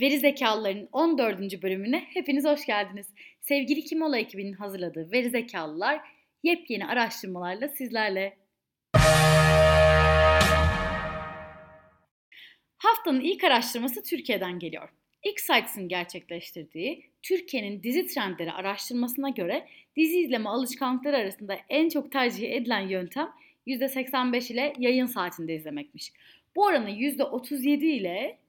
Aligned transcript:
Veri 0.00 0.18
Zekalıların 0.18 0.88
14. 0.92 1.62
bölümüne 1.62 2.00
hepiniz 2.00 2.44
hoş 2.44 2.66
geldiniz. 2.66 3.06
Sevgili 3.40 3.84
Kimola 3.84 4.18
ekibinin 4.18 4.52
hazırladığı 4.52 5.12
Veri 5.12 5.30
Zekalılar 5.30 6.00
yepyeni 6.42 6.86
araştırmalarla 6.86 7.68
sizlerle. 7.68 8.36
Haftanın 12.76 13.20
ilk 13.20 13.44
araştırması 13.44 14.02
Türkiye'den 14.02 14.58
geliyor. 14.58 14.88
X-Sites'ın 15.22 15.88
gerçekleştirdiği 15.88 17.10
Türkiye'nin 17.22 17.82
dizi 17.82 18.06
trendleri 18.06 18.52
araştırmasına 18.52 19.28
göre 19.28 19.68
dizi 19.96 20.18
izleme 20.18 20.48
alışkanlıkları 20.48 21.16
arasında 21.16 21.56
en 21.68 21.88
çok 21.88 22.12
tercih 22.12 22.52
edilen 22.52 22.88
yöntem 22.88 23.28
%85 23.66 24.52
ile 24.52 24.72
yayın 24.78 25.06
saatinde 25.06 25.54
izlemekmiş. 25.54 26.12
Bu 26.56 26.64
oranı 26.64 26.90
%37 26.90 27.84
ile 27.84 28.43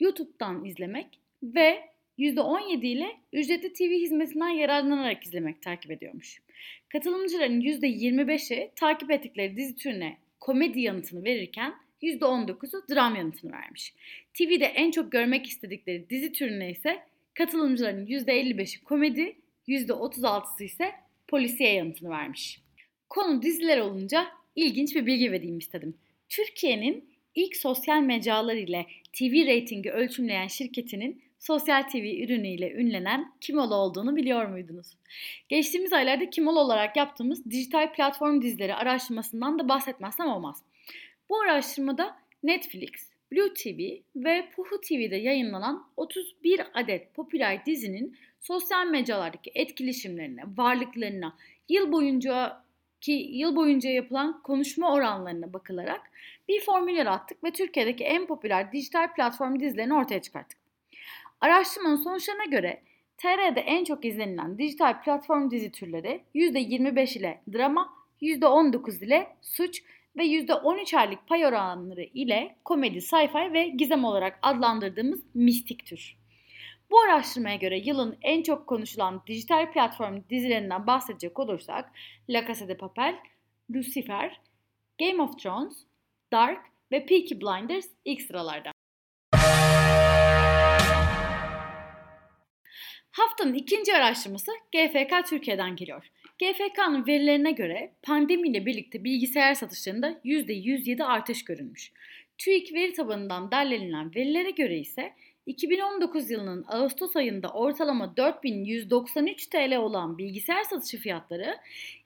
YouTube'dan 0.00 0.64
izlemek 0.64 1.06
ve 1.42 1.90
%17 2.18 2.86
ile 2.86 3.16
ücretli 3.32 3.72
TV 3.72 3.92
hizmetinden 3.92 4.48
yararlanarak 4.48 5.24
izlemek 5.24 5.62
takip 5.62 5.90
ediyormuş. 5.90 6.42
Katılımcıların 6.88 7.60
%25'i 7.60 8.70
takip 8.76 9.10
ettikleri 9.10 9.56
dizi 9.56 9.76
türüne 9.76 10.16
komedi 10.40 10.80
yanıtını 10.80 11.24
verirken 11.24 11.74
%19'u 12.02 12.94
dram 12.94 13.16
yanıtını 13.16 13.52
vermiş. 13.52 13.94
TV'de 14.34 14.64
en 14.64 14.90
çok 14.90 15.12
görmek 15.12 15.46
istedikleri 15.46 16.10
dizi 16.10 16.32
türüne 16.32 16.70
ise 16.70 17.02
katılımcıların 17.34 18.06
%55'i 18.06 18.84
komedi, 18.84 19.36
%36'sı 19.68 20.64
ise 20.64 20.92
polisiye 21.28 21.72
yanıtını 21.72 22.10
vermiş. 22.10 22.60
Konu 23.08 23.42
diziler 23.42 23.78
olunca 23.78 24.26
ilginç 24.56 24.94
bir 24.94 25.06
bilgi 25.06 25.32
vereyim 25.32 25.58
istedim. 25.58 25.94
Türkiye'nin 26.28 27.10
ilk 27.34 27.56
sosyal 27.56 28.00
mecralar 28.00 28.56
ile 28.56 28.86
TV 29.12 29.32
reytingi 29.46 29.90
ölçümleyen 29.90 30.46
şirketinin 30.46 31.22
sosyal 31.38 31.82
TV 31.82 31.96
ürünüyle 31.96 32.72
ünlenen 32.72 33.32
Kimol 33.40 33.70
olduğunu 33.70 34.16
biliyor 34.16 34.46
muydunuz? 34.46 34.86
Geçtiğimiz 35.48 35.92
aylarda 35.92 36.30
Kimol 36.30 36.56
olarak 36.56 36.96
yaptığımız 36.96 37.50
dijital 37.50 37.92
platform 37.92 38.42
dizileri 38.42 38.74
araştırmasından 38.74 39.58
da 39.58 39.68
bahsetmezsem 39.68 40.26
olmaz. 40.26 40.62
Bu 41.30 41.40
araştırmada 41.40 42.16
Netflix, 42.42 42.90
Blue 43.32 43.54
TV 43.54 44.00
ve 44.16 44.48
Puhu 44.56 44.80
TV'de 44.80 45.16
yayınlanan 45.16 45.86
31 45.96 46.60
adet 46.74 47.14
popüler 47.14 47.66
dizinin 47.66 48.16
sosyal 48.40 48.86
mecralardaki 48.86 49.50
etkileşimlerine, 49.54 50.42
varlıklarına, 50.56 51.36
yıl 51.68 51.92
boyunca 51.92 52.62
ki 53.00 53.12
yıl 53.32 53.56
boyunca 53.56 53.90
yapılan 53.90 54.42
konuşma 54.42 54.94
oranlarına 54.94 55.52
bakılarak 55.52 56.00
bir 56.48 56.60
formül 56.60 56.94
yarattık 56.96 57.44
ve 57.44 57.50
Türkiye'deki 57.50 58.04
en 58.04 58.26
popüler 58.26 58.72
dijital 58.72 59.14
platform 59.14 59.60
dizilerini 59.60 59.94
ortaya 59.94 60.22
çıkarttık. 60.22 60.58
Araştırmanın 61.40 61.96
sonuçlarına 61.96 62.44
göre 62.44 62.82
TR'de 63.18 63.60
en 63.60 63.84
çok 63.84 64.04
izlenilen 64.04 64.58
dijital 64.58 65.02
platform 65.02 65.50
dizi 65.50 65.72
türleri 65.72 66.20
%25 66.34 67.18
ile 67.18 67.40
drama, 67.52 67.94
%19 68.22 69.04
ile 69.04 69.36
suç 69.40 69.82
ve 70.16 70.24
%13 70.24 70.96
aylık 70.96 71.26
pay 71.26 71.46
oranları 71.46 72.02
ile 72.02 72.56
komedi, 72.64 73.00
sci-fi 73.00 73.52
ve 73.52 73.68
gizem 73.68 74.04
olarak 74.04 74.38
adlandırdığımız 74.42 75.20
mistik 75.34 75.86
tür. 75.86 76.19
Bu 76.90 77.00
araştırmaya 77.00 77.56
göre 77.56 77.78
yılın 77.78 78.18
en 78.22 78.42
çok 78.42 78.66
konuşulan 78.66 79.22
dijital 79.26 79.72
platform 79.72 80.22
dizilerinden 80.30 80.86
bahsedecek 80.86 81.38
olursak 81.38 81.90
La 82.30 82.46
Casa 82.46 82.68
de 82.68 82.76
Papel, 82.76 83.14
Lucifer, 83.74 84.40
Game 85.00 85.22
of 85.22 85.38
Thrones, 85.38 85.76
Dark 86.32 86.66
ve 86.92 87.06
Peaky 87.06 87.34
Blinders 87.34 87.86
ilk 88.04 88.22
sıralarda. 88.22 88.72
Haftanın 93.10 93.54
ikinci 93.54 93.94
araştırması 93.94 94.52
GFK 94.72 95.26
Türkiye'den 95.28 95.76
geliyor. 95.76 96.10
GFK'nın 96.38 97.06
verilerine 97.06 97.52
göre 97.52 97.92
pandemiyle 98.02 98.66
birlikte 98.66 99.04
bilgisayar 99.04 99.54
satışlarında 99.54 100.20
%107 100.24 101.04
artış 101.04 101.44
görülmüş. 101.44 101.92
TÜİK 102.40 102.74
veri 102.74 102.92
tabanından 102.92 103.50
derlenilen 103.50 104.14
verilere 104.14 104.50
göre 104.50 104.78
ise 104.78 105.12
2019 105.46 106.30
yılının 106.30 106.64
Ağustos 106.68 107.16
ayında 107.16 107.48
ortalama 107.48 108.16
4193 108.16 109.46
TL 109.46 109.76
olan 109.76 110.18
bilgisayar 110.18 110.64
satışı 110.64 110.98
fiyatları 110.98 111.56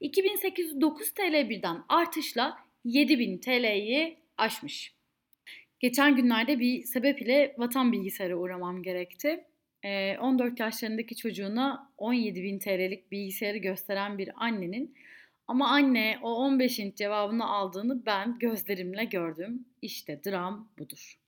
2809 0.00 1.10
TL 1.10 1.48
birden 1.48 1.76
artışla 1.88 2.58
7000 2.84 3.38
TL'yi 3.38 4.16
aşmış. 4.38 4.94
Geçen 5.80 6.16
günlerde 6.16 6.60
bir 6.60 6.82
sebep 6.82 7.22
ile 7.22 7.54
vatan 7.58 7.92
bilgisayara 7.92 8.36
uğramam 8.36 8.82
gerekti. 8.82 9.44
14 10.20 10.60
yaşlarındaki 10.60 11.16
çocuğuna 11.16 11.92
17 11.98 12.42
bin 12.42 12.58
TL'lik 12.58 13.12
bilgisayarı 13.12 13.58
gösteren 13.58 14.18
bir 14.18 14.30
annenin 14.36 14.94
ama 15.48 15.68
anne 15.68 16.18
o 16.22 16.34
15 16.34 16.78
inç 16.78 16.96
cevabını 16.96 17.46
aldığını 17.46 18.06
ben 18.06 18.38
gözlerimle 18.38 19.04
gördüm. 19.04 19.64
İşte 19.82 20.20
dram 20.24 20.68
budur. 20.78 21.18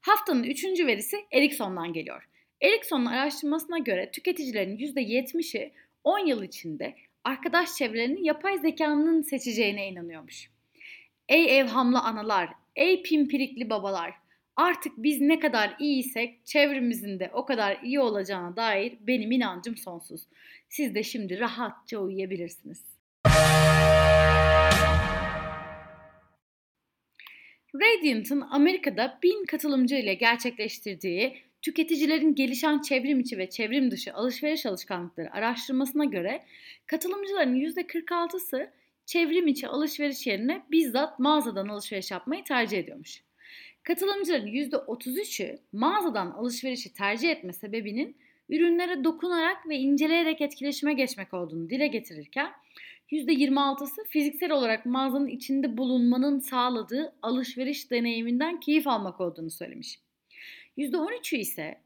Haftanın 0.00 0.44
üçüncü 0.44 0.86
verisi 0.86 1.16
Ericsson'dan 1.32 1.92
geliyor. 1.92 2.28
Ericsson'un 2.60 3.06
araştırmasına 3.06 3.78
göre 3.78 4.10
tüketicilerin 4.10 4.76
%70'i 4.76 5.72
10 6.04 6.26
yıl 6.26 6.42
içinde 6.42 6.96
arkadaş 7.24 7.74
çevrelerini 7.74 8.26
yapay 8.26 8.58
zekanın 8.58 9.22
seçeceğine 9.22 9.88
inanıyormuş. 9.88 10.50
Ey 11.28 11.58
evhamlı 11.58 12.00
analar, 12.00 12.48
ey 12.76 13.02
pimpirikli 13.02 13.70
babalar, 13.70 14.14
artık 14.56 14.92
biz 14.96 15.20
ne 15.20 15.40
kadar 15.40 15.76
iyiysek 15.78 16.46
çevremizin 16.46 17.20
de 17.20 17.30
o 17.32 17.44
kadar 17.44 17.78
iyi 17.82 18.00
olacağına 18.00 18.56
dair 18.56 18.98
benim 19.00 19.32
inancım 19.32 19.76
sonsuz. 19.76 20.22
Siz 20.68 20.94
de 20.94 21.02
şimdi 21.02 21.40
rahatça 21.40 21.98
uyuyabilirsiniz. 21.98 22.84
Radiant'ın 27.74 28.40
Amerika'da 28.40 29.18
bin 29.22 29.44
katılımcı 29.44 29.96
ile 29.96 30.14
gerçekleştirdiği 30.14 31.36
tüketicilerin 31.62 32.34
gelişen 32.34 32.82
çevrim 32.82 33.20
içi 33.20 33.38
ve 33.38 33.50
çevrim 33.50 33.90
dışı 33.90 34.14
alışveriş 34.14 34.66
alışkanlıkları 34.66 35.32
araştırmasına 35.32 36.04
göre 36.04 36.44
katılımcıların 36.86 37.54
%46'sı 37.54 38.70
çevrim 39.06 39.46
içi 39.46 39.68
alışveriş 39.68 40.26
yerine 40.26 40.62
bizzat 40.70 41.18
mağazadan 41.18 41.68
alışveriş 41.68 42.10
yapmayı 42.10 42.44
tercih 42.44 42.78
ediyormuş. 42.78 43.22
Katılımcıların 43.82 44.46
%33'ü 44.46 45.58
mağazadan 45.72 46.30
alışverişi 46.30 46.92
tercih 46.92 47.30
etme 47.30 47.52
sebebinin 47.52 48.16
ürünlere 48.48 49.04
dokunarak 49.04 49.68
ve 49.68 49.76
inceleyerek 49.76 50.40
etkileşime 50.40 50.94
geçmek 50.94 51.34
olduğunu 51.34 51.70
dile 51.70 51.86
getirirken 51.86 52.52
%26'sı 53.10 54.04
fiziksel 54.08 54.50
olarak 54.50 54.86
mağazanın 54.86 55.26
içinde 55.26 55.76
bulunmanın 55.76 56.38
sağladığı 56.38 57.14
alışveriş 57.22 57.90
deneyiminden 57.90 58.60
keyif 58.60 58.86
almak 58.86 59.20
olduğunu 59.20 59.50
söylemiş. 59.50 60.00
%13'ü 60.78 61.36
ise 61.36 61.80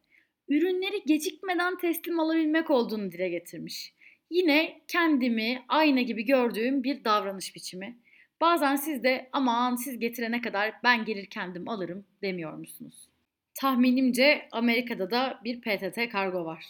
ürünleri 0.48 1.02
gecikmeden 1.06 1.78
teslim 1.78 2.20
alabilmek 2.20 2.70
olduğunu 2.70 3.12
dile 3.12 3.28
getirmiş. 3.28 3.94
Yine 4.30 4.80
kendimi 4.88 5.62
ayna 5.68 6.00
gibi 6.00 6.24
gördüğüm 6.24 6.84
bir 6.84 7.04
davranış 7.04 7.54
biçimi. 7.54 7.96
Bazen 8.40 8.76
siz 8.76 9.02
de 9.02 9.28
aman 9.32 9.76
siz 9.76 9.98
getirene 9.98 10.40
kadar 10.40 10.72
ben 10.84 11.04
gelir 11.04 11.26
kendim 11.26 11.68
alırım 11.68 12.04
demiyor 12.22 12.52
musunuz? 12.52 13.08
Tahminimce 13.54 14.48
Amerika'da 14.52 15.10
da 15.10 15.40
bir 15.44 15.60
PTT 15.60 16.12
kargo 16.12 16.44
var. 16.44 16.64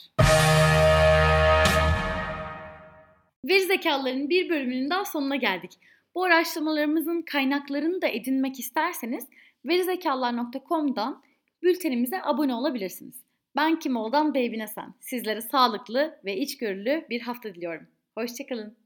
Veri 3.44 3.66
zekaların 3.66 4.28
bir 4.28 4.48
bölümünün 4.48 4.90
daha 4.90 5.04
sonuna 5.04 5.36
geldik. 5.36 5.72
Bu 6.14 6.24
araştırmalarımızın 6.24 7.22
kaynaklarını 7.22 8.02
da 8.02 8.08
edinmek 8.08 8.60
isterseniz 8.60 9.26
verizekalar.com'dan 9.64 11.22
bültenimize 11.62 12.22
abone 12.22 12.54
olabilirsiniz. 12.54 13.24
Ben 13.56 13.78
Kimol'dan 13.78 14.34
Beybine 14.34 14.66
Sen. 14.66 14.94
Sizlere 15.00 15.40
sağlıklı 15.40 16.20
ve 16.24 16.36
içgörülü 16.36 17.06
bir 17.10 17.20
hafta 17.20 17.54
diliyorum. 17.54 17.86
Hoşçakalın. 18.14 18.85